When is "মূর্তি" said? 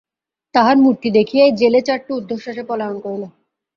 0.77-1.07